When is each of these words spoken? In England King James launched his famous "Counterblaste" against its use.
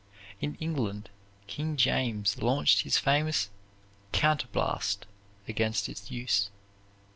In 0.39 0.55
England 0.55 1.11
King 1.45 1.77
James 1.77 2.41
launched 2.41 2.81
his 2.81 2.97
famous 2.97 3.51
"Counterblaste" 4.11 5.03
against 5.47 5.87
its 5.87 6.09
use. 6.09 6.49